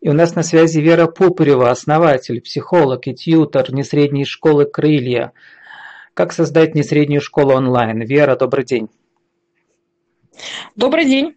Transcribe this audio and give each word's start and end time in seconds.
И 0.00 0.08
у 0.08 0.14
нас 0.14 0.34
на 0.34 0.42
связи 0.42 0.80
Вера 0.80 1.06
Пупырева, 1.06 1.70
основатель, 1.70 2.40
психолог 2.40 3.06
и 3.06 3.14
тьютер 3.14 3.72
несредней 3.72 4.24
школы 4.24 4.64
«Крылья». 4.64 5.32
Как 6.14 6.32
создать 6.32 6.74
несреднюю 6.74 7.20
школу 7.20 7.52
онлайн? 7.52 8.00
Вера, 8.00 8.34
добрый 8.36 8.64
день. 8.64 8.88
Добрый 10.74 11.04
день. 11.04 11.34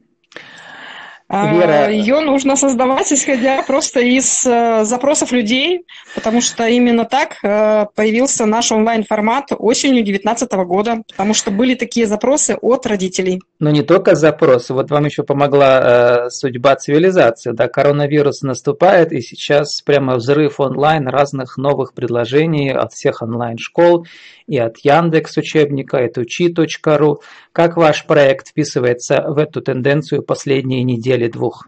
Вера... 1.33 1.85
А, 1.85 1.89
Ее 1.89 2.19
нужно 2.19 2.55
создавать, 2.55 3.11
исходя 3.11 3.63
просто 3.63 4.01
из 4.01 4.45
э, 4.45 4.83
запросов 4.83 5.31
людей, 5.31 5.83
потому 6.13 6.41
что 6.41 6.67
именно 6.67 7.05
так 7.05 7.37
э, 7.43 7.87
появился 7.95 8.45
наш 8.45 8.71
онлайн-формат 8.71 9.45
осенью 9.57 10.03
2019 10.03 10.51
года, 10.67 11.01
потому 11.09 11.33
что 11.33 11.49
были 11.49 11.73
такие 11.73 12.05
запросы 12.05 12.55
от 12.61 12.85
родителей. 12.85 13.41
Но 13.57 13.71
не 13.71 13.81
только 13.81 14.13
запросы, 14.13 14.75
вот 14.75 14.91
вам 14.91 15.05
еще 15.05 15.23
помогла 15.23 16.25
э, 16.25 16.29
судьба 16.29 16.75
цивилизации, 16.75 17.51
да, 17.51 17.67
коронавирус 17.67 18.43
наступает, 18.43 19.11
и 19.11 19.21
сейчас 19.21 19.81
прямо 19.81 20.17
взрыв 20.17 20.59
онлайн 20.59 21.07
разных 21.07 21.57
новых 21.57 21.95
предложений 21.95 22.73
от 22.73 22.93
всех 22.93 23.23
онлайн-школ, 23.23 24.05
и 24.47 24.57
от 24.57 24.77
Яндекс 24.79 25.37
учебника, 25.37 25.97
это 25.97 26.21
учи.ру. 26.21 27.21
Как 27.51 27.77
ваш 27.77 28.05
проект 28.05 28.49
вписывается 28.49 29.23
в 29.27 29.37
эту 29.37 29.61
тенденцию 29.61 30.23
последние 30.23 30.83
недели-двух? 31.23 31.67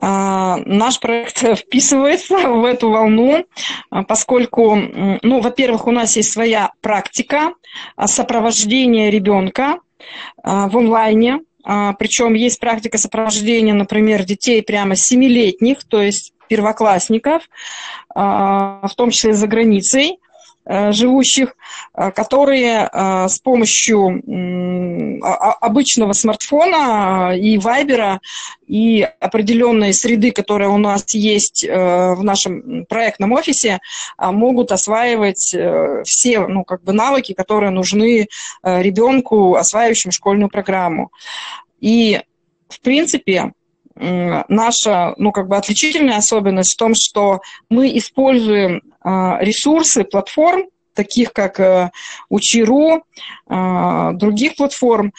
А, 0.00 0.56
наш 0.64 1.00
проект 1.00 1.38
вписывается 1.58 2.36
в 2.36 2.64
эту 2.64 2.90
волну, 2.90 3.44
а, 3.90 4.02
поскольку, 4.02 4.76
ну, 4.76 5.40
во-первых, 5.40 5.86
у 5.86 5.90
нас 5.90 6.16
есть 6.16 6.32
своя 6.32 6.72
практика 6.80 7.54
а, 7.96 8.06
сопровождения 8.06 9.10
ребенка 9.10 9.78
в 10.42 10.76
онлайне, 10.76 11.40
причем 11.98 12.34
есть 12.34 12.60
практика 12.60 12.98
сопровождения, 12.98 13.72
например, 13.72 14.22
детей 14.24 14.62
прямо 14.62 14.96
семилетних, 14.96 15.82
то 15.84 16.02
есть 16.02 16.34
первоклассников, 16.46 17.48
в 18.14 18.90
том 18.96 19.10
числе 19.10 19.32
за 19.32 19.46
границей. 19.46 20.18
Э, 20.66 20.92
живущих, 20.92 21.56
э, 21.94 22.10
которые 22.10 22.88
э, 22.90 23.28
с 23.28 23.38
помощью 23.38 24.22
обычного 25.60 26.12
смартфона 26.14 27.36
и 27.36 27.58
вайбера 27.58 28.20
и 28.66 29.06
определенной 29.20 29.92
среды, 29.92 30.30
которая 30.30 30.68
у 30.68 30.78
нас 30.78 31.14
есть 31.14 31.64
в 31.64 32.22
нашем 32.22 32.84
проектном 32.86 33.32
офисе, 33.32 33.78
могут 34.18 34.72
осваивать 34.72 35.54
все 36.04 36.46
ну, 36.46 36.64
как 36.64 36.82
бы 36.82 36.92
навыки, 36.92 37.32
которые 37.32 37.70
нужны 37.70 38.28
ребенку, 38.62 39.54
осваивающему 39.54 40.12
школьную 40.12 40.50
программу. 40.50 41.10
И, 41.80 42.20
в 42.68 42.80
принципе, 42.80 43.52
наша, 43.96 45.14
ну, 45.18 45.30
как 45.30 45.48
бы 45.48 45.56
отличительная 45.56 46.16
особенность 46.16 46.74
в 46.74 46.76
том, 46.76 46.94
что 46.94 47.40
мы 47.70 47.96
используем 47.96 48.82
а, 49.00 49.38
ресурсы 49.40 50.04
платформ, 50.04 50.64
таких 50.94 51.32
как 51.32 51.60
э, 51.60 51.90
Учиру, 52.28 53.04
а, 53.46 54.12
других 54.12 54.56
платформ, 54.56 55.12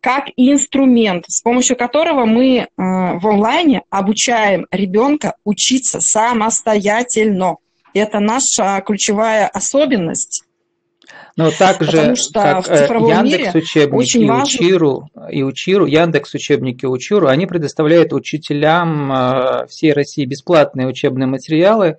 как 0.00 0.26
инструмент, 0.36 1.24
с 1.28 1.42
помощью 1.42 1.76
которого 1.76 2.26
мы 2.26 2.58
э, 2.58 2.66
в 2.76 3.26
онлайне 3.26 3.82
обучаем 3.90 4.66
ребенка 4.70 5.34
учиться 5.44 6.00
самостоятельно. 6.00 7.56
Это 7.92 8.20
наша 8.20 8.80
ключевая 8.86 9.48
особенность. 9.48 10.45
Но 11.36 11.50
также, 11.50 12.14
как 12.32 12.68
э, 12.68 12.86
Яндекс 12.88 13.54
учебники 13.54 14.18
Учиру, 14.18 15.10
и 15.30 15.42
Учиру, 15.42 15.86
Яндекс 15.86 16.34
учебники 16.34 16.86
Учиру, 16.86 17.28
они 17.28 17.46
предоставляют 17.46 18.12
учителям 18.12 19.12
э, 19.12 19.66
всей 19.68 19.92
России 19.92 20.24
бесплатные 20.24 20.86
учебные 20.86 21.26
материалы, 21.26 21.98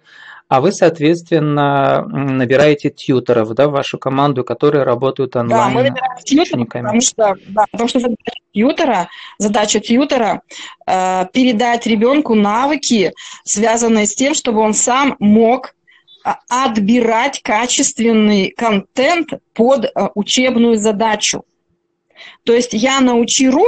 а 0.49 0.61
вы, 0.61 0.71
соответственно, 0.71 2.03
набираете 2.07 2.89
тьютеров 2.89 3.53
да, 3.53 3.67
в 3.67 3.71
вашу 3.71 3.97
команду, 3.97 4.45
которые 4.45 4.83
работают 4.83 5.35
онлайн. 5.35 5.61
Да, 5.61 5.69
мы 5.69 5.83
набираем 5.83 6.17
тьютеров, 6.23 6.67
потому 6.69 7.01
что, 7.01 7.35
да, 7.47 7.65
потому 7.69 7.89
что 7.89 7.99
задача 7.99 8.39
тьютера, 8.53 9.09
задача 9.39 9.79
тьютера 9.81 10.41
э, 10.87 11.25
передать 11.33 11.85
ребенку 11.85 12.33
навыки, 12.33 13.11
связанные 13.43 14.05
с 14.05 14.15
тем, 14.15 14.33
чтобы 14.33 14.61
он 14.61 14.73
сам 14.73 15.17
мог 15.19 15.73
отбирать 16.49 17.41
качественный 17.41 18.51
контент 18.51 19.29
под 19.53 19.85
а, 19.85 20.11
учебную 20.15 20.77
задачу. 20.77 21.43
То 22.43 22.53
есть 22.53 22.73
я 22.73 22.99
на 22.99 23.15
Учиру 23.15 23.63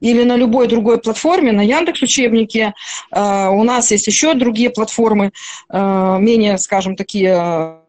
или 0.00 0.24
на 0.24 0.36
любой 0.36 0.66
другой 0.66 1.00
платформе, 1.00 1.52
на 1.52 1.62
Яндекс 1.62 2.02
учебнике, 2.02 2.74
а, 3.10 3.50
у 3.50 3.62
нас 3.62 3.90
есть 3.90 4.06
еще 4.06 4.34
другие 4.34 4.70
платформы, 4.70 5.32
менее, 5.70 6.58
скажем, 6.58 6.96
такие 6.96 7.80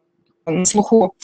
на 0.45 0.65
слуху. 0.65 1.15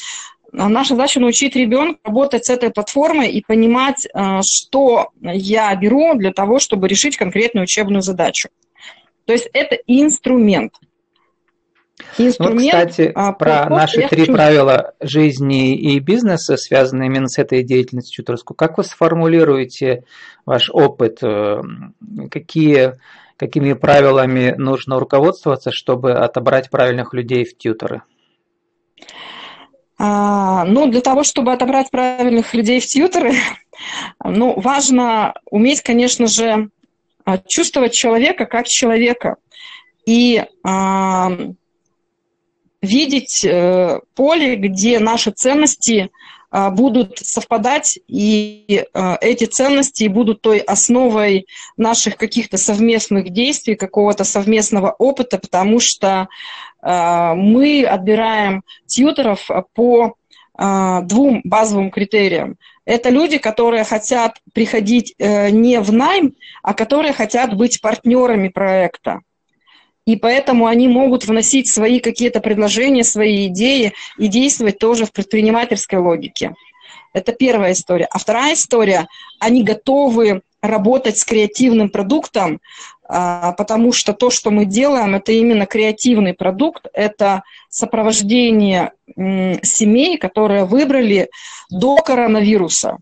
Наша 0.51 0.95
задача 0.95 1.19
научить 1.19 1.55
ребенка 1.55 1.99
работать 2.03 2.45
с 2.45 2.49
этой 2.49 2.71
платформой 2.71 3.29
и 3.29 3.43
понимать, 3.45 4.07
что 4.41 5.09
я 5.21 5.75
беру 5.75 6.15
для 6.15 6.33
того, 6.33 6.57
чтобы 6.57 6.87
решить 6.87 7.17
конкретную 7.17 7.65
учебную 7.65 8.01
задачу. 8.01 8.49
То 9.25 9.33
есть 9.33 9.47
это 9.53 9.77
инструмент– 9.85 10.73
инструмент. 12.17 12.61
Ну, 12.61 12.67
кстати, 12.67 13.11
а, 13.13 13.31
про 13.33 13.69
наши 13.69 14.07
три 14.07 14.25
правила 14.25 14.93
жизни 14.99 15.75
и 15.75 15.99
бизнеса, 15.99 16.57
связанные 16.57 17.07
именно 17.07 17.27
с 17.27 17.37
этой 17.37 17.63
деятельностью 17.63 18.23
тьюторской, 18.23 18.55
как 18.55 18.77
вы 18.77 18.83
сформулируете 18.83 20.03
ваш 20.45 20.69
опыт? 20.69 21.19
Э, 21.21 21.61
какие, 22.31 22.99
какими 23.37 23.73
правилами 23.73 24.55
нужно 24.57 24.99
руководствоваться, 24.99 25.71
чтобы 25.71 26.13
отобрать 26.13 26.69
правильных 26.69 27.13
людей 27.13 27.45
в 27.45 27.57
тьюторы? 27.57 28.01
А, 29.97 30.63
ну, 30.63 30.87
для 30.87 31.01
того, 31.01 31.23
чтобы 31.23 31.51
отобрать 31.51 31.91
правильных 31.91 32.53
людей 32.53 32.79
в 32.79 32.85
тьюторы, 32.85 33.33
ну, 34.23 34.59
важно 34.59 35.33
уметь, 35.51 35.81
конечно 35.81 36.27
же, 36.27 36.69
чувствовать 37.47 37.93
человека 37.93 38.45
как 38.45 38.67
человека. 38.67 39.35
И 40.05 40.43
а, 40.63 41.29
видеть 42.81 43.43
э, 43.43 43.99
поле, 44.15 44.55
где 44.55 44.99
наши 44.99 45.31
ценности 45.31 46.09
э, 46.51 46.69
будут 46.71 47.17
совпадать, 47.19 47.99
и 48.07 48.85
э, 48.93 49.15
эти 49.21 49.45
ценности 49.45 50.07
будут 50.07 50.41
той 50.41 50.59
основой 50.59 51.45
наших 51.77 52.17
каких-то 52.17 52.57
совместных 52.57 53.31
действий, 53.31 53.75
какого-то 53.75 54.23
совместного 54.23 54.95
опыта, 54.97 55.37
потому 55.37 55.79
что 55.79 56.27
мы 56.81 57.83
отбираем 57.83 58.63
тьютеров 58.85 59.49
по 59.73 60.15
двум 60.57 61.41
базовым 61.43 61.91
критериям. 61.91 62.55
Это 62.85 63.09
люди, 63.09 63.37
которые 63.37 63.83
хотят 63.83 64.37
приходить 64.53 65.13
не 65.19 65.81
в 65.81 65.91
найм, 65.91 66.35
а 66.63 66.73
которые 66.73 67.11
хотят 67.11 67.53
быть 67.53 67.81
партнерами 67.81 68.47
проекта 68.47 69.19
и 70.09 70.15
поэтому 70.15 70.65
они 70.65 70.87
могут 70.87 71.25
вносить 71.27 71.71
свои 71.71 71.99
какие-то 71.99 72.39
предложения, 72.39 73.03
свои 73.03 73.45
идеи 73.45 73.93
и 74.17 74.27
действовать 74.27 74.79
тоже 74.79 75.05
в 75.05 75.11
предпринимательской 75.11 75.99
логике. 75.99 76.55
Это 77.13 77.31
первая 77.31 77.73
история. 77.73 78.07
А 78.09 78.17
вторая 78.17 78.55
история, 78.55 79.07
они 79.39 79.63
готовы 79.63 80.41
работать 80.63 81.19
с 81.19 81.25
креативным 81.25 81.89
продуктом, 81.89 82.59
а, 83.07 83.51
потому 83.51 83.93
что 83.93 84.13
то, 84.13 84.31
что 84.31 84.49
мы 84.49 84.65
делаем, 84.65 85.13
это 85.13 85.31
именно 85.31 85.67
креативный 85.67 86.33
продукт, 86.33 86.87
это 86.93 87.43
сопровождение 87.69 88.93
семей, 89.15 90.17
которые 90.17 90.65
выбрали 90.65 91.29
до 91.69 91.97
коронавируса 91.97 92.97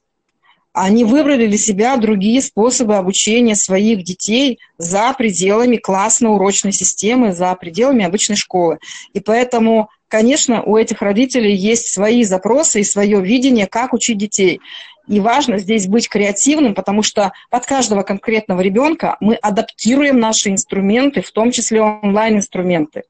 они 0.79 1.05
выбрали 1.05 1.47
для 1.47 1.57
себя 1.57 1.97
другие 1.97 2.39
способы 2.39 2.97
обучения 2.97 3.55
своих 3.55 4.03
детей 4.03 4.59
за 4.77 5.11
пределами 5.13 5.78
классно-урочной 5.78 6.72
системы, 6.72 7.34
за 7.34 7.55
пределами 7.55 8.05
обычной 8.05 8.35
школы. 8.35 8.78
И 9.13 9.19
поэтому, 9.19 9.90
конечно, 10.07 10.61
у 10.61 10.78
этих 10.78 11.02
родителей 11.02 11.55
есть 11.55 11.87
свои 11.87 12.23
запросы 12.23 12.81
и 12.81 12.84
свое 12.84 13.19
видение, 13.22 13.66
как 13.66 13.93
учить 13.93 14.19
детей. 14.19 14.61
И 15.07 15.19
важно 15.19 15.57
здесь 15.57 15.87
быть 15.87 16.09
креативным, 16.09 16.75
потому 16.75 17.02
что 17.02 17.31
под 17.49 17.66
каждого 17.66 18.03
конкретного 18.03 18.61
ребенка 18.61 19.17
мы 19.19 19.34
адаптируем 19.34 20.19
наши 20.19 20.49
инструменты, 20.49 21.23
в 21.23 21.31
том 21.31 21.49
числе 21.49 21.81
онлайн-инструменты. 21.81 23.03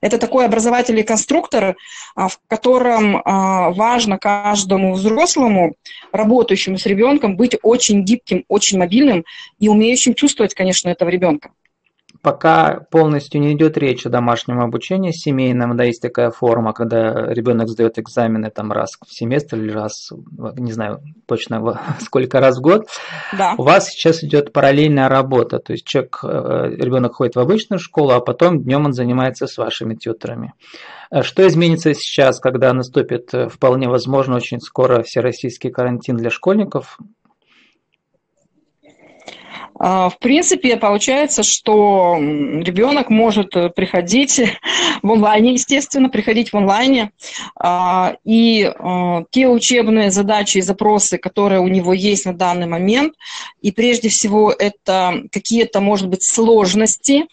Это 0.00 0.18
такой 0.18 0.46
образовательный 0.46 1.02
конструктор, 1.02 1.76
а, 2.14 2.28
в 2.28 2.38
котором 2.48 3.16
а, 3.16 3.70
важно 3.70 4.18
каждому 4.18 4.94
взрослому, 4.94 5.74
работающему 6.12 6.78
с 6.78 6.86
ребенком, 6.86 7.36
быть 7.36 7.56
очень 7.62 8.02
гибким, 8.02 8.44
очень 8.48 8.78
мобильным 8.78 9.24
и 9.58 9.68
умеющим 9.68 10.14
чувствовать, 10.14 10.54
конечно, 10.54 10.88
этого 10.88 11.10
ребенка. 11.10 11.50
Пока 12.22 12.80
полностью 12.90 13.40
не 13.40 13.54
идет 13.54 13.78
речь 13.78 14.06
о 14.06 14.10
домашнем 14.10 14.60
обучении 14.60 15.10
семейном, 15.10 15.76
да, 15.76 15.84
есть 15.84 16.02
такая 16.02 16.30
форма, 16.30 16.72
когда 16.72 17.32
ребенок 17.32 17.68
сдает 17.68 17.98
экзамены 17.98 18.50
там 18.50 18.72
раз 18.72 18.96
в 19.06 19.12
семестр 19.12 19.56
или 19.56 19.72
раз, 19.72 20.10
не 20.56 20.72
знаю 20.72 21.00
точно 21.26 21.80
сколько 22.00 22.40
раз 22.40 22.58
в 22.58 22.60
год. 22.60 22.86
Да. 23.36 23.54
У 23.56 23.62
вас 23.62 23.88
сейчас 23.88 24.22
идет 24.22 24.52
параллельная 24.52 25.08
работа, 25.08 25.58
то 25.58 25.72
есть 25.72 25.86
человек, 25.86 26.20
э, 26.22 26.26
ребенок 26.76 27.14
ходит 27.14 27.36
в 27.36 27.40
обычную 27.40 27.78
школу, 27.78 28.10
а 28.10 28.20
потом 28.20 28.62
днем 28.62 28.86
он 28.86 28.92
занимается 28.92 29.46
с 29.46 29.56
вашими 29.56 29.94
тьютерами. 29.94 30.52
Э, 31.10 31.22
что 31.22 31.46
изменится 31.46 31.94
сейчас, 31.94 32.38
когда 32.40 32.72
наступит 32.72 33.32
э, 33.32 33.48
вполне 33.48 33.88
возможно 33.88 34.36
очень 34.36 34.60
скоро 34.60 35.02
всероссийский 35.02 35.70
карантин 35.70 36.16
для 36.16 36.30
школьников? 36.30 36.98
А, 39.82 40.10
в 40.10 40.18
принципе, 40.18 40.76
получается, 40.76 41.42
что 41.42 42.18
ребенок 42.18 43.08
может 43.08 43.56
э, 43.56 43.70
приходить 43.70 44.38
в 45.02 45.10
онлайне, 45.10 45.54
естественно, 45.54 46.10
приходить 46.10 46.52
в 46.52 46.56
онлайне, 46.56 47.12
а, 47.58 48.16
и 48.22 48.62
э, 48.62 49.24
те 49.30 49.48
учебные 49.48 50.10
задачи 50.10 50.58
и 50.58 50.60
запросы, 50.60 51.16
которые 51.16 51.60
у 51.60 51.68
него 51.68 51.94
есть 51.94 52.26
на 52.26 52.34
данный 52.34 52.66
момент, 52.66 53.14
и 53.62 53.72
прежде 53.72 54.10
всего 54.10 54.52
это 54.52 55.22
какие-то, 55.32 55.80
может 55.80 56.08
быть, 56.08 56.24
сложности, 56.24 57.24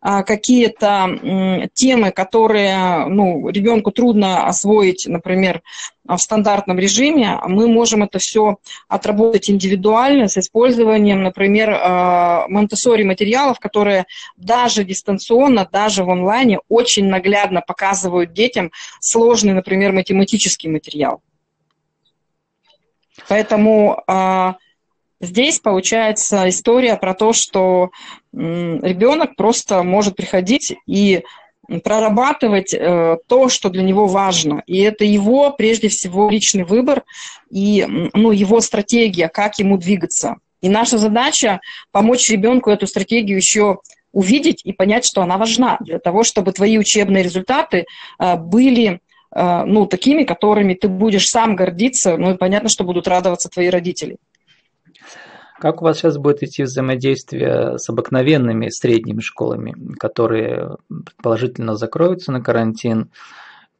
а, 0.00 0.22
какие-то 0.22 1.68
темы, 1.74 2.12
которые 2.12 3.06
ну, 3.06 3.48
ребенку 3.48 3.90
трудно 3.90 4.46
освоить, 4.46 5.06
например, 5.08 5.60
в 6.08 6.18
стандартном 6.18 6.78
режиме, 6.78 7.40
мы 7.46 7.68
можем 7.68 8.02
это 8.02 8.18
все 8.18 8.56
отработать 8.88 9.50
индивидуально 9.50 10.28
с 10.28 10.36
использованием, 10.36 11.22
например, 11.22 11.70
монтессори 12.48 13.02
материалов, 13.02 13.58
которые 13.58 14.06
даже 14.36 14.84
дистанционно, 14.84 15.68
даже 15.70 16.04
в 16.04 16.10
онлайне 16.10 16.60
очень 16.68 17.06
наглядно 17.06 17.60
показывают 17.60 18.32
детям 18.32 18.70
сложный, 19.00 19.54
например, 19.54 19.92
математический 19.92 20.70
материал. 20.70 21.22
Поэтому 23.28 24.02
а, 24.06 24.56
здесь 25.20 25.58
получается 25.58 26.48
история 26.48 26.96
про 26.96 27.14
то, 27.14 27.32
что 27.32 27.90
ребенок 28.32 29.36
просто 29.36 29.82
может 29.82 30.16
приходить 30.16 30.76
и 30.86 31.24
прорабатывать 31.84 32.74
э, 32.74 33.16
то, 33.26 33.48
что 33.48 33.68
для 33.68 33.82
него 33.82 34.06
важно. 34.06 34.62
И 34.66 34.78
это 34.80 35.04
его, 35.04 35.50
прежде 35.50 35.88
всего, 35.88 36.30
личный 36.30 36.64
выбор 36.64 37.04
и 37.50 37.86
ну, 38.14 38.30
его 38.30 38.60
стратегия, 38.60 39.28
как 39.28 39.58
ему 39.58 39.78
двигаться. 39.78 40.36
И 40.60 40.68
наша 40.68 40.98
задача 40.98 41.60
помочь 41.92 42.28
ребенку 42.30 42.70
эту 42.70 42.86
стратегию 42.86 43.36
еще 43.36 43.78
увидеть 44.12 44.62
и 44.64 44.72
понять, 44.72 45.04
что 45.04 45.22
она 45.22 45.36
важна 45.36 45.76
для 45.80 45.98
того, 45.98 46.24
чтобы 46.24 46.52
твои 46.52 46.78
учебные 46.78 47.22
результаты 47.22 47.84
э, 48.18 48.36
были 48.36 49.00
э, 49.34 49.64
ну, 49.64 49.86
такими, 49.86 50.24
которыми 50.24 50.74
ты 50.74 50.88
будешь 50.88 51.28
сам 51.28 51.54
гордиться, 51.54 52.16
ну 52.16 52.32
и 52.32 52.36
понятно, 52.36 52.68
что 52.68 52.84
будут 52.84 53.08
радоваться 53.08 53.48
твои 53.48 53.68
родители. 53.68 54.16
Как 55.58 55.80
у 55.80 55.84
вас 55.84 55.98
сейчас 55.98 56.18
будет 56.18 56.42
идти 56.42 56.64
взаимодействие 56.64 57.78
с 57.78 57.88
обыкновенными 57.88 58.68
средними 58.68 59.20
школами, 59.20 59.74
которые 59.98 60.76
предположительно 60.88 61.76
закроются 61.76 62.30
на 62.30 62.42
карантин? 62.42 63.10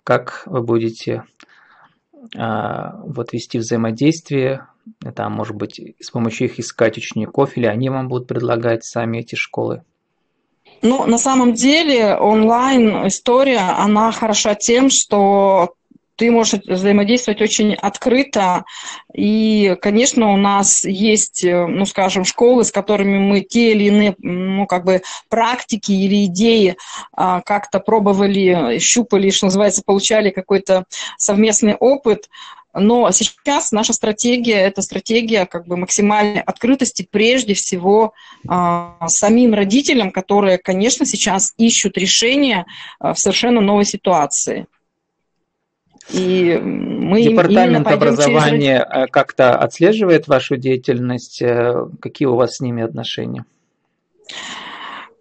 Как 0.03 0.43
вы 0.47 0.63
будете 0.63 1.25
а, 2.37 3.01
вот 3.05 3.33
вести 3.33 3.59
взаимодействие? 3.59 4.67
Там, 5.15 5.33
может 5.33 5.57
быть, 5.57 5.81
с 6.01 6.11
помощью 6.11 6.47
их 6.47 6.59
искать 6.59 6.97
учеников, 6.97 7.57
или 7.57 7.67
они 7.67 7.91
вам 7.91 8.09
будут 8.09 8.29
предлагать 8.29 8.85
сами 8.85 9.19
эти 9.19 9.35
школы? 9.35 9.83
Ну, 10.83 11.07
на 11.07 11.19
самом 11.19 11.55
деле 11.55 12.17
онлайн 12.17 13.07
история, 13.07 13.59
она 13.59 14.13
хороша 14.13 14.55
тем, 14.55 14.91
что 14.91 15.75
ты 16.17 16.31
можешь 16.31 16.61
взаимодействовать 16.67 17.41
очень 17.41 17.75
открыто. 17.75 18.65
И, 19.15 19.77
конечно, 19.81 20.33
у 20.33 20.37
нас 20.37 20.85
есть, 20.85 21.45
э, 21.45 21.67
ну, 21.67 21.85
скажем, 21.87 22.25
школы, 22.25 22.65
с 22.65 22.73
которыми 22.73 23.19
мы 23.19 23.41
те 23.41 23.73
или 23.73 23.85
иные, 23.85 24.15
ну, 24.19 24.67
как 24.67 24.85
бы 24.85 25.03
практики 25.29 25.93
или 25.93 26.25
идеи 26.27 26.77
а, 27.13 27.41
как-то 27.43 27.81
пробовали, 27.81 28.79
щупали, 28.79 29.31
что 29.31 29.47
называется, 29.47 29.83
получали 29.85 30.31
какой-то 30.31 30.85
совместный 31.19 31.75
опыт. 31.75 32.29
Но 32.79 33.11
сейчас 33.11 33.73
наша 33.73 33.95
стратегия– 33.95 34.61
это 34.61 34.83
стратегия 34.83 35.47
как 35.47 35.67
бы 35.67 35.79
максимальной 35.79 36.43
открытости 36.43 37.09
прежде 37.11 37.55
всего 37.55 38.13
а, 38.47 39.09
самим 39.09 39.55
родителям, 39.55 40.11
которые, 40.11 40.59
конечно, 40.59 41.07
сейчас 41.07 41.55
ищут 41.57 41.97
решения 41.97 42.67
а, 43.01 43.15
в 43.15 43.19
совершенно 43.19 43.63
новой 43.63 43.87
ситуации. 43.87 44.67
И 46.11 46.57
мы 46.63 47.23
Департамент 47.23 47.87
образования 47.87 48.87
через... 48.89 49.07
Э, 49.07 49.07
как-то 49.11 49.57
отслеживает 49.57 50.29
вашу 50.29 50.57
деятельность. 50.57 51.43
Э, 51.43 51.87
какие 52.01 52.27
у 52.27 52.37
вас 52.37 52.57
с 52.57 52.61
ними 52.61 52.83
отношения? 52.83 53.45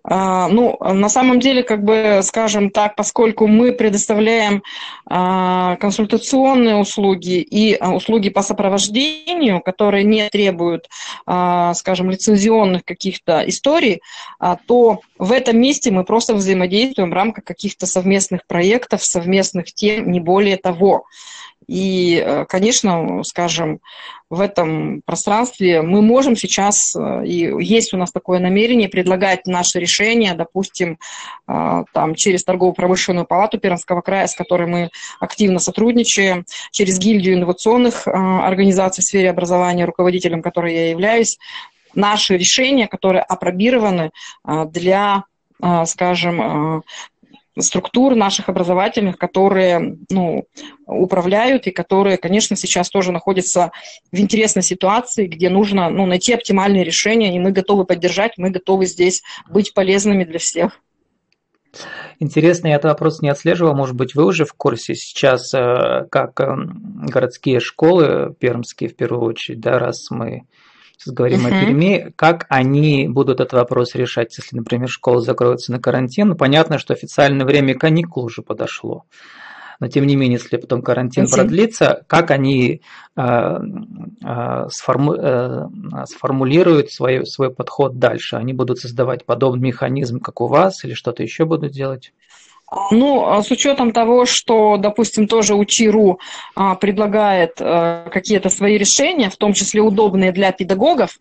А, 0.08 0.48
ну, 0.50 0.78
на 0.80 1.10
самом 1.10 1.40
деле, 1.40 1.64
как 1.64 1.84
бы, 1.84 2.20
скажем 2.24 2.70
так, 2.70 2.96
поскольку 2.96 3.48
мы 3.48 3.72
предоставляем 3.72 4.62
а, 5.08 5.78
консультационные 5.78 6.76
услуги 6.76 7.40
и 7.40 7.74
а, 7.74 7.92
услуги 7.92 8.30
по 8.30 8.44
сопровождению, 8.44 9.62
которые 9.62 10.04
не 10.04 10.30
требуют, 10.30 10.88
скажем, 11.26 12.10
лицензионных 12.10 12.84
каких-то 12.84 13.44
историй, 13.48 14.02
то 14.68 15.00
в 15.18 15.32
этом 15.32 15.60
месте 15.60 15.92
мы 15.92 16.04
просто 16.04 16.36
взаимодействуем 16.36 17.10
в 17.10 17.14
рамках 17.14 17.44
каких-то 17.44 17.86
совместных 17.86 18.46
проектов, 18.48 19.04
совместных 19.04 19.74
тем, 19.74 20.12
не 20.12 20.20
более 20.20 20.58
того. 20.58 21.06
И, 21.68 22.22
э, 22.24 22.46
конечно, 22.46 23.24
скажем, 23.24 23.80
в 24.30 24.40
этом 24.40 25.02
пространстве 25.06 25.82
мы 25.82 26.02
можем 26.02 26.36
сейчас, 26.36 26.96
э, 26.96 27.26
и 27.26 27.52
есть 27.64 27.94
у 27.94 27.98
нас 27.98 28.12
такое 28.12 28.40
намерение, 28.40 28.90
предлагать 28.90 29.48
наши 29.48 29.80
решения, 29.80 30.34
допустим, 30.34 31.00
э, 31.48 31.84
там, 31.92 32.16
через 32.16 32.44
торгово-промышленную 32.44 33.26
палату 33.26 33.60
Пермского 33.60 34.02
края, 34.02 34.28
с 34.28 34.36
которой 34.36 34.68
мы 34.68 34.90
активно 35.20 35.60
сотрудничаем, 35.60 36.46
через 36.72 37.00
гильдию 37.00 37.36
инновационных 37.36 38.08
организаций 38.08 39.02
в 39.02 39.06
сфере 39.06 39.30
образования, 39.30 39.86
руководителем 39.86 40.42
которой 40.42 40.74
я 40.74 40.90
являюсь, 40.90 41.38
наши 41.94 42.38
решения, 42.38 42.88
которые 42.88 43.22
апробированы 43.22 44.12
для 44.44 45.24
скажем, 45.86 46.84
структур 47.60 48.16
наших 48.16 48.50
образовательных, 48.50 49.18
которые 49.18 49.98
ну, 50.10 50.46
управляют 50.86 51.68
и 51.68 51.72
которые, 51.72 52.18
конечно, 52.18 52.56
сейчас 52.56 52.90
тоже 52.90 53.12
находятся 53.12 53.72
в 54.12 54.20
интересной 54.20 54.64
ситуации, 54.64 55.28
где 55.28 55.50
нужно 55.50 55.90
ну, 55.90 56.06
найти 56.06 56.34
оптимальные 56.34 56.84
решения, 56.84 57.36
и 57.36 57.40
мы 57.40 57.52
готовы 57.52 57.86
поддержать, 57.86 58.34
мы 58.38 58.50
готовы 58.50 58.86
здесь 58.86 59.24
быть 59.50 59.74
полезными 59.74 60.24
для 60.24 60.40
всех. 60.40 60.80
Интересно, 62.20 62.68
я 62.68 62.76
этот 62.76 62.92
вопрос 62.92 63.22
не 63.22 63.30
отслеживал, 63.30 63.76
может 63.76 63.96
быть, 63.96 64.16
вы 64.16 64.26
уже 64.26 64.46
в 64.46 64.54
курсе 64.54 64.96
сейчас, 64.96 65.54
э, 65.54 66.06
как 66.10 66.40
эм, 66.40 67.06
городские 67.08 67.60
школы, 67.60 68.34
пермские 68.40 68.90
в 68.90 68.96
первую 68.96 69.24
очередь, 69.24 69.60
да, 69.60 69.78
раз 69.80 70.10
мы 70.10 70.44
Сейчас 70.98 71.14
говорим 71.14 71.46
uh-huh. 71.46 71.58
о 71.58 71.66
Перми. 71.66 72.14
Как 72.16 72.46
они 72.50 73.08
будут 73.08 73.40
этот 73.40 73.54
вопрос 73.54 73.96
решать, 73.96 74.36
если, 74.38 74.56
например, 74.56 74.88
школа 74.90 75.22
закроется 75.22 75.72
на 75.72 75.80
карантин? 75.80 76.30
Ну, 76.30 76.36
понятно, 76.36 76.80
что 76.80 76.94
официальное 76.94 77.46
время 77.46 77.76
каникул 77.76 78.24
уже 78.24 78.42
подошло. 78.42 79.06
Но 79.80 79.88
тем 79.88 80.06
не 80.06 80.16
менее, 80.16 80.40
если 80.42 80.56
потом 80.56 80.82
карантин 80.82 81.28
продлится, 81.28 82.06
как 82.08 82.32
они 82.32 82.82
э, 83.18 83.22
э, 83.22 84.68
сформу, 84.70 85.16
э, 85.16 85.68
сформулируют 86.06 86.92
свой, 86.92 87.26
свой 87.26 87.54
подход 87.54 88.00
дальше? 88.00 88.38
Они 88.38 88.54
будут 88.54 88.80
создавать 88.80 89.26
подобный 89.26 89.68
механизм, 89.68 90.22
как 90.22 90.40
у 90.40 90.48
вас, 90.48 90.86
или 90.86 90.94
что-то 90.94 91.24
еще 91.24 91.44
будут 91.44 91.74
делать? 91.74 92.14
Ну, 92.92 93.26
а 93.26 93.42
с 93.42 93.52
учетом 93.52 93.92
того, 93.92 94.26
что, 94.26 94.78
допустим, 94.78 95.28
тоже 95.28 95.56
УЧИРУ 95.56 96.20
а, 96.56 96.76
предлагает 96.76 97.54
а, 97.60 98.10
какие-то 98.10 98.50
свои 98.50 98.78
решения, 98.78 99.30
в 99.30 99.38
том 99.38 99.54
числе 99.54 99.82
удобные 99.82 100.32
для 100.32 100.52
педагогов, 100.52 101.18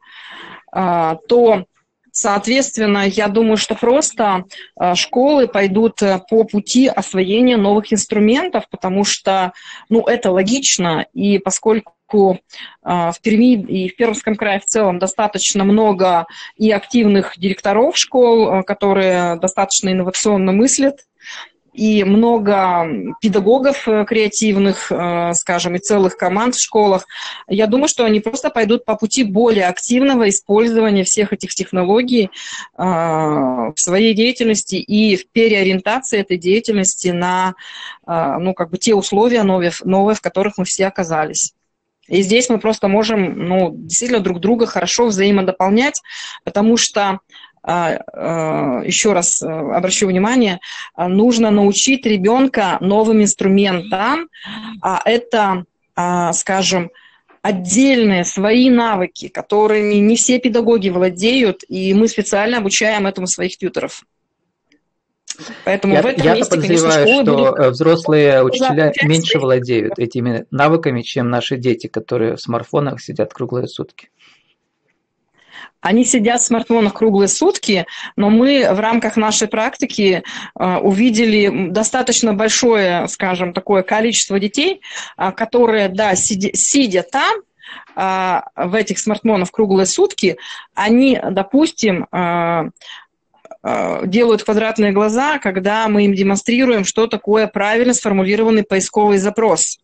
а, 0.73 1.17
то, 1.29 1.65
соответственно, 2.11 3.07
я 3.07 3.29
думаю, 3.29 3.57
что 3.57 3.77
просто 3.77 4.45
школы 4.95 5.47
пойдут 5.47 6.03
э, 6.03 6.21
по 6.29 6.45
пути 6.45 6.89
освоения 6.89 7.57
новых 7.57 7.93
инструментов, 7.93 8.65
потому 8.69 9.05
что, 9.05 9.53
ну, 9.89 10.03
это 10.03 10.33
логично, 10.33 11.07
и 11.13 11.39
поскольку 11.39 11.95
в 12.83 13.15
Перми 13.23 13.55
и 13.55 13.89
в 13.89 13.97
Пермском 13.97 14.37
крае 14.37 14.61
в 14.61 14.67
целом 14.67 14.99
достаточно 15.01 15.65
много 15.65 16.27
и 16.57 16.71
активных 16.71 17.33
директоров 17.37 17.97
школ, 17.97 18.63
которые 18.63 19.37
достаточно 19.37 19.91
инновационно 19.91 20.53
мыслят, 20.53 20.99
и 21.75 22.05
много 22.05 22.89
педагогов 23.21 23.87
э, 23.89 24.05
креативных, 24.05 24.91
э, 24.91 25.33
скажем, 25.35 25.75
и 25.75 25.81
целых 25.81 26.17
команд 26.17 26.55
в 26.55 26.63
школах. 26.63 27.07
Я 27.49 27.67
думаю, 27.67 27.89
что 27.89 28.05
они 28.05 28.21
просто 28.21 28.49
пойдут 28.51 28.85
по 28.85 28.97
пути 28.97 29.25
более 29.25 29.67
активного 29.67 30.29
использования 30.29 31.05
всех 31.05 31.33
этих 31.33 31.55
технологий 31.55 32.31
в 32.77 33.75
своей 33.77 34.15
деятельности 34.15 34.77
и 34.77 35.17
в 35.17 35.29
переориентации 35.31 36.21
этой 36.21 36.39
деятельности 36.39 37.09
на 37.09 37.55
ну, 38.07 38.55
как 38.55 38.71
бы 38.71 38.79
те 38.79 38.95
условия 38.95 39.43
новые, 39.43 39.73
новые, 39.85 40.15
в 40.15 40.21
которых 40.21 40.59
мы 40.59 40.65
все 40.65 40.87
оказались. 40.87 41.55
И 42.09 42.23
здесь 42.23 42.49
мы 42.49 42.59
просто 42.59 42.89
можем 42.89 43.49
ну, 43.49 43.73
действительно 43.75 44.21
друг 44.21 44.41
друга 44.41 44.67
хорошо 44.67 45.07
взаимодополнять, 45.07 46.01
потому 46.45 46.77
что 46.77 47.03
а, 47.03 47.19
а, 47.19 47.21
еще 47.67 49.13
раз 49.13 49.43
э, 49.43 49.47
обращу 49.47 50.07
внимание, 50.07 50.61
нужно 50.97 51.51
научить 51.51 52.05
ребенка 52.05 52.77
новым 52.81 53.23
инструментам. 53.23 54.29
А 54.83 55.01
это, 55.05 55.65
скажем, 56.33 56.91
отдельные 57.45 58.25
свои 58.25 58.71
навыки, 58.71 59.29
которыми 59.29 59.95
не 59.95 60.17
все 60.17 60.39
педагоги 60.39 60.89
владеют, 60.89 61.63
и 61.69 61.93
мы 61.95 62.09
специально 62.09 62.59
обучаем 62.59 63.07
этому 63.07 63.27
своих 63.27 63.59
тьютеров. 63.59 64.05
Поэтому 65.65 65.95
я, 65.95 66.03
в 66.03 66.07
этом 66.07 66.25
я 66.25 66.35
месте, 66.37 66.51
подозреваю, 66.51 67.05
конечно, 67.05 67.23
что 67.23 67.37
будут... 67.37 67.73
взрослые 67.73 68.43
учителя 68.43 68.93
меньше 69.03 69.39
владеют 69.39 69.99
этими 69.99 70.47
навыками, 70.51 71.03
чем 71.03 71.29
наши 71.29 71.57
дети, 71.57 71.87
которые 71.87 72.37
в 72.37 72.41
смартфонах 72.41 73.01
сидят 73.01 73.35
круглые 73.35 73.67
сутки. 73.67 74.09
Они 75.85 76.07
сидят 76.07 76.41
в 76.41 76.45
смартфонах 76.45 76.95
круглые 76.95 77.29
сутки, 77.29 77.85
но 78.17 78.31
мы 78.31 78.67
в 78.73 78.81
рамках 78.81 79.17
нашей 79.19 79.49
практики 79.49 80.23
э, 80.59 80.77
увидели 80.79 81.69
достаточно 81.69 82.33
большое, 82.33 83.07
скажем, 83.09 83.53
такое 83.53 83.83
количество 83.83 84.41
детей, 84.41 84.81
э, 85.19 85.31
которые, 85.33 85.91
да, 85.91 86.15
сидя, 86.15 86.49
сидя 86.55 87.03
там, 87.03 87.35
э, 87.97 88.41
в 88.57 88.75
этих 88.75 88.99
смартфонах 88.99 89.51
круглые 89.51 89.85
сутки, 89.85 90.39
они, 90.75 91.21
допустим, 91.31 92.07
делают 93.63 94.43
квадратные 94.43 94.93
глаза, 94.93 95.39
когда 95.39 95.89
мы 95.89 96.05
им 96.05 96.15
демонстрируем, 96.15 96.85
что 96.85 97.07
такое 97.07 97.47
правильно 97.47 97.95
сформулированный 97.95 98.63
поисковый 98.63 99.17
запрос. 99.17 99.79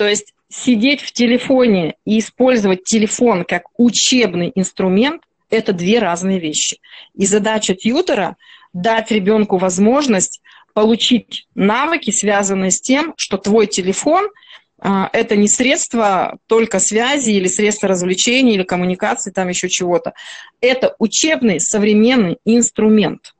То 0.00 0.08
есть 0.08 0.32
сидеть 0.48 1.02
в 1.02 1.12
телефоне 1.12 1.96
и 2.06 2.20
использовать 2.20 2.84
телефон 2.84 3.44
как 3.44 3.64
учебный 3.76 4.50
инструмент– 4.54 5.20
это 5.50 5.74
две 5.74 5.98
разные 5.98 6.40
вещи. 6.40 6.78
И 7.14 7.26
задача 7.26 7.74
тьютера– 7.74 8.38
дать 8.72 9.10
ребенку 9.10 9.58
возможность 9.58 10.40
получить 10.72 11.46
навыки, 11.54 12.12
связанные 12.12 12.70
с 12.70 12.80
тем, 12.80 13.12
что 13.18 13.36
твой 13.36 13.66
телефон 13.66 14.30
а, 14.78 15.10
это 15.12 15.36
не 15.36 15.48
средство 15.48 16.38
только 16.46 16.78
связи 16.78 17.32
или 17.32 17.46
средство 17.46 17.86
развлечения 17.86 18.54
или 18.54 18.62
коммуникации, 18.62 19.32
там 19.32 19.48
еще 19.48 19.68
чего-то. 19.68 20.14
Это 20.62 20.96
учебный 20.98 21.60
современный 21.60 22.38
инструмент– 22.46 23.34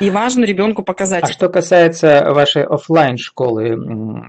и 0.00 0.10
важно 0.10 0.44
ребенку 0.44 0.82
показать. 0.82 1.24
А 1.24 1.32
что 1.32 1.48
касается 1.48 2.32
вашей 2.32 2.64
офлайн 2.64 3.16
школы, 3.16 3.76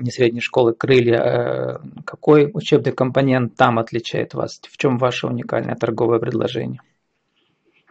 не 0.02 0.12
средней 0.12 0.42
школы 0.42 0.74
Крылья, 0.74 1.20
э, 1.20 1.78
какой 2.06 2.50
учебный 2.54 2.92
компонент 2.92 3.56
там 3.56 3.80
отличает 3.80 4.34
вас? 4.34 4.60
В 4.70 4.78
чем 4.78 4.98
ваше 4.98 5.28
уникальное 5.28 5.76
торговое 5.76 6.20
предложение? 6.20 6.82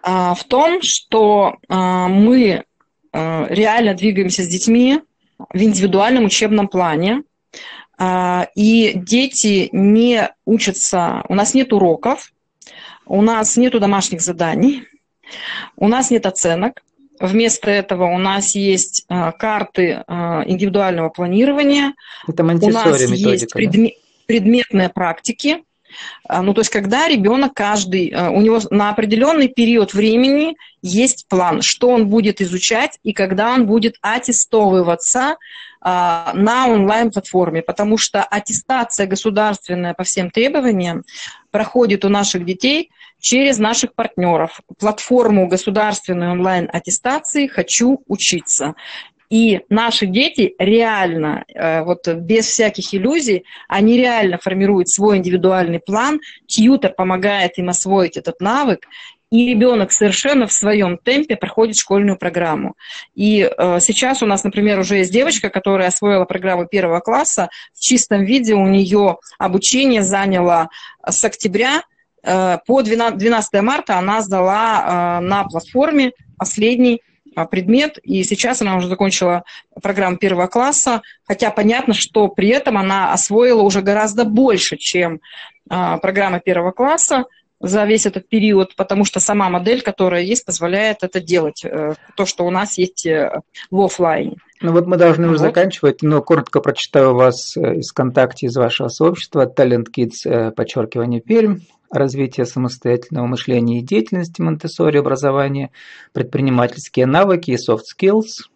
А, 0.03 0.35
в 0.35 0.45
том, 0.45 0.83
что 0.83 1.57
а, 1.69 2.09
мы 2.09 2.65
а, 3.13 3.47
реально 3.49 3.95
двигаемся 3.95 4.43
с 4.43 4.49
детьми 4.49 5.01
в 5.53 5.61
индивидуальном 5.61 6.25
учебном 6.25 6.69
плане, 6.69 7.23
и 8.55 8.93
дети 8.95 9.71
не 9.73 10.31
учатся, 10.45 11.23
у 11.31 11.35
нас 11.35 11.55
нет 11.55 11.73
уроков, 11.73 12.31
у 13.07 13.23
нас 13.23 13.57
нет 13.57 13.79
домашних 13.79 14.21
заданий, 14.21 14.85
у 15.77 15.89
нас 15.89 16.11
нет 16.11 16.27
оценок, 16.27 16.83
Вместо 17.21 17.71
этого 17.71 18.05
у 18.05 18.19
нас 18.19 18.55
есть 18.55 19.05
а, 19.09 19.33
карты 19.33 20.05
а, 20.07 20.45
индивидуального 20.47 21.09
планирования. 21.09 21.95
Это 22.27 22.43
у 22.43 22.47
нас 22.47 23.01
есть 23.11 23.55
предме- 23.55 23.95
предметные 24.27 24.89
практики. 24.89 25.63
А, 26.29 26.43
ну, 26.43 26.53
то 26.53 26.61
есть, 26.61 26.71
когда 26.71 27.09
ребенок 27.09 27.55
каждый, 27.55 28.15
у 28.15 28.41
него 28.41 28.61
на 28.71 28.91
определенный 28.91 29.49
период 29.49 29.95
времени 29.95 30.57
есть 30.83 31.27
план, 31.29 31.63
что 31.63 31.89
он 31.89 32.09
будет 32.09 32.41
изучать 32.41 32.99
и 33.03 33.13
когда 33.13 33.55
он 33.55 33.67
будет 33.67 33.97
аттестовываться 34.03 35.37
на 35.83 36.67
онлайн-платформе, 36.69 37.63
потому 37.63 37.97
что 37.97 38.25
аттестация 38.25 39.07
государственная 39.07 39.95
по 39.95 40.03
всем 40.03 40.31
требованиям 40.31 41.05
проходит 41.53 42.05
у 42.05 42.09
наших 42.09 42.45
детей 42.45 42.91
через 43.21 43.59
наших 43.59 43.95
партнеров. 43.95 44.61
Платформу 44.79 45.49
государственной 45.49 46.31
онлайн-аттестации 46.31 47.47
«Хочу 47.47 48.03
учиться». 48.07 48.75
И 49.29 49.63
наши 49.69 50.07
дети 50.07 50.55
реально, 50.59 51.45
э, 51.49 51.83
вот 51.83 52.07
без 52.07 52.47
всяких 52.47 52.95
иллюзий, 52.95 53.45
они 53.69 53.97
реально 53.97 54.39
формируют 54.39 54.89
свой 54.89 55.17
индивидуальный 55.17 55.81
план, 55.81 56.21
тьютер 56.47 56.93
помогает 56.93 57.59
им 57.59 57.69
освоить 57.69 58.17
этот 58.17 58.41
навык, 58.41 58.87
и 59.31 59.49
ребенок 59.49 59.91
совершенно 59.91 60.47
в 60.47 60.53
своем 60.53 60.99
темпе 60.99 61.37
проходит 61.37 61.77
школьную 61.77 62.17
программу. 62.17 62.77
И 63.15 63.43
э, 63.43 63.79
сейчас 63.81 64.23
у 64.23 64.27
нас, 64.27 64.45
например, 64.45 64.79
уже 64.79 64.99
есть 64.99 65.13
девочка, 65.13 65.51
которая 65.51 65.89
освоила 65.89 66.25
программу 66.25 66.67
первого 66.67 67.01
класса. 67.01 67.49
В 67.75 67.81
чистом 67.81 68.25
виде 68.25 68.55
у 68.55 68.67
нее 68.67 69.19
обучение 69.39 70.03
заняло 70.03 70.69
с 71.05 71.25
октября 71.25 71.83
по 72.67 72.83
12, 72.83 73.63
марта 73.63 73.99
она 73.99 74.21
сдала 74.21 75.21
э, 75.21 75.25
на 75.25 75.45
платформе 75.45 76.13
последний 76.37 77.03
э, 77.37 77.47
предмет, 77.47 77.99
и 78.03 78.25
сейчас 78.25 78.61
она 78.63 78.77
уже 78.77 78.89
закончила 78.89 79.45
программу 79.81 80.17
первого 80.17 80.49
класса, 80.49 81.03
хотя 81.25 81.51
понятно, 81.51 81.95
что 81.95 82.27
при 82.29 82.49
этом 82.49 82.79
она 82.79 83.13
освоила 83.13 83.63
уже 83.63 83.81
гораздо 83.81 84.25
больше, 84.25 84.77
чем 84.77 85.21
программа 85.69 86.39
первого 86.39 86.71
класса 86.71 87.25
за 87.59 87.85
весь 87.87 88.07
этот 88.07 88.29
период, 88.29 88.77
потому 88.77 89.05
что 89.05 89.19
сама 89.19 89.49
модель, 89.49 89.83
которая 89.83 90.23
есть, 90.23 90.45
позволяет 90.45 90.99
это 91.03 91.21
делать, 91.21 91.65
то, 92.17 92.25
что 92.25 92.47
у 92.47 92.51
нас 92.51 92.79
есть 92.79 93.05
в 93.05 93.81
офлайне. 93.81 94.37
Ну 94.61 94.71
вот 94.71 94.87
мы 94.87 94.97
должны 94.97 95.27
вот. 95.27 95.35
уже 95.35 95.41
заканчивать, 95.41 96.03
но 96.03 96.23
коротко 96.23 96.61
прочитаю 96.61 97.15
вас 97.15 97.57
из 97.57 97.91
ВКонтакте, 97.91 98.47
из 98.47 98.57
вашего 98.57 98.87
сообщества, 98.87 99.53
Talent 99.53 99.87
Kids, 99.93 100.53
подчеркивание 100.53 101.21
Пермь 101.21 101.59
развитие 101.91 102.47
самостоятельного 102.47 103.27
мышления 103.27 103.81
и 103.81 103.85
деятельности 103.85 104.41
Монтессори, 104.43 104.99
образование, 104.99 105.71
предпринимательские 106.13 107.07
навыки 107.07 107.53
и 107.53 107.57
soft 107.57 107.83
skills, 107.95 108.49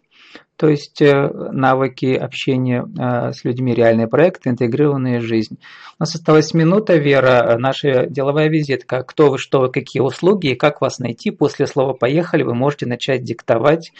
то 0.61 0.69
есть 0.69 1.01
э, 1.01 1.27
навыки 1.51 2.13
общения 2.13 2.85
э, 2.85 3.31
с 3.33 3.43
людьми, 3.43 3.73
реальные 3.73 4.07
проекты, 4.07 4.51
интегрированные 4.51 5.19
в 5.19 5.23
жизнь. 5.23 5.57
У 5.97 6.03
нас 6.03 6.13
осталась 6.13 6.53
минута, 6.53 6.97
Вера, 6.97 7.57
наша 7.57 8.05
деловая 8.05 8.47
визитка. 8.47 9.01
Кто 9.01 9.31
вы, 9.31 9.39
что 9.39 9.61
вы, 9.61 9.71
какие 9.71 10.03
услуги 10.03 10.51
и 10.51 10.55
как 10.55 10.79
вас 10.79 10.99
найти. 10.99 11.31
После 11.31 11.65
слова 11.65 11.93
«поехали» 11.93 12.43
вы 12.43 12.53
можете 12.53 12.85
начать 12.85 13.23
диктовать, 13.23 13.91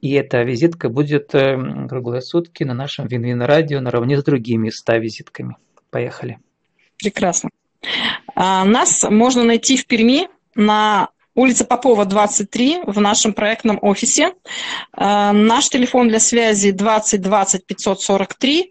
и 0.00 0.12
эта 0.14 0.42
визитка 0.42 0.88
будет 0.88 1.36
э, 1.36 1.86
круглые 1.88 2.20
сутки 2.20 2.64
на 2.64 2.74
нашем 2.74 3.06
Винвин 3.06 3.42
радио 3.42 3.80
наравне 3.80 4.18
с 4.18 4.24
другими 4.24 4.70
100 4.70 4.96
визитками. 4.96 5.56
Поехали. 5.90 6.38
Прекрасно. 6.98 7.50
А, 8.34 8.64
нас 8.64 9.04
можно 9.08 9.44
найти 9.44 9.76
в 9.76 9.86
Перми 9.86 10.28
на 10.54 11.08
улице 11.34 11.64
Попова, 11.64 12.04
23, 12.04 12.82
в 12.86 13.00
нашем 13.00 13.32
проектном 13.32 13.78
офисе. 13.80 14.32
А, 14.92 15.32
наш 15.32 15.68
телефон 15.68 16.08
для 16.08 16.20
связи 16.20 16.72
20 16.72 17.20
20 17.20 17.66
543 17.66 18.70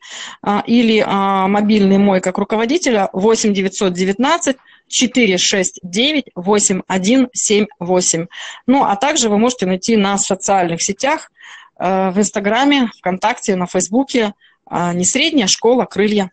или 0.67 1.03
а, 1.05 1.47
мобильный 1.47 1.97
мой 1.97 2.21
как 2.21 2.37
руководителя 2.37 3.09
8 3.13 3.53
919 3.53 4.57
469 4.89 6.25
8178. 6.35 8.27
Ну, 8.67 8.83
а 8.83 8.95
также 8.95 9.29
вы 9.29 9.37
можете 9.37 9.65
найти 9.65 9.97
нас 9.97 10.23
в 10.23 10.27
социальных 10.27 10.81
сетях, 10.81 11.29
в 11.77 12.13
Инстаграме, 12.15 12.89
ВКонтакте, 12.97 13.55
на 13.55 13.67
Фейсбуке. 13.67 14.33
Не 14.71 15.05
средняя 15.05 15.47
школа 15.47 15.85
«Крылья». 15.85 16.31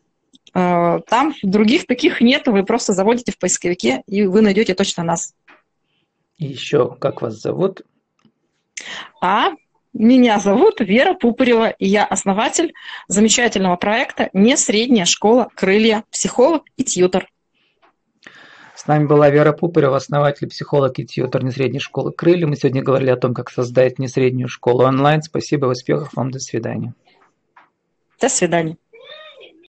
Э, 0.55 1.01
там 1.07 1.35
других 1.43 1.87
таких 1.87 2.21
нет, 2.21 2.47
вы 2.47 2.65
просто 2.65 2.93
заводите 2.93 3.33
в 3.33 3.39
поисковике, 3.39 4.03
и 4.07 4.27
вы 4.27 4.41
найдете 4.41 4.75
точно 4.75 5.03
нас. 5.03 5.35
И 6.39 6.47
еще, 6.47 6.97
как 7.01 7.23
вас 7.23 7.35
зовут? 7.35 7.83
А 9.21 9.51
меня 9.93 10.41
зовут 10.41 10.81
Вера 10.81 11.15
Пупарева, 11.15 11.71
и 11.71 11.87
я 11.87 12.05
основатель 12.05 12.73
замечательного 13.09 13.77
проекта 13.77 14.31
«Не 14.33 14.57
средняя 14.57 15.05
школа 15.05 15.49
крылья», 15.55 16.05
психолог 16.11 16.65
и 16.77 16.85
тьютер. 16.85 17.29
С 18.75 18.87
нами 18.87 19.07
была 19.07 19.31
Вера 19.31 19.53
Пупырева, 19.53 19.97
основатель, 19.97 20.49
психолог 20.49 20.99
и 20.99 21.07
тьютер 21.07 21.45
несредней 21.45 21.79
школы 21.79 22.13
«Крылья». 22.13 22.47
Мы 22.47 22.57
сегодня 22.57 22.83
говорили 22.83 23.11
о 23.11 23.17
том, 23.17 23.33
как 23.33 23.51
создать 23.51 23.99
несреднюю 24.01 24.49
школу 24.49 24.85
онлайн. 24.85 25.23
Спасибо, 25.23 25.67
успехов 25.67 26.13
вам, 26.15 26.31
до 26.33 26.41
свидания. 26.41 26.93
До 28.21 28.29
свидания. 28.29 28.77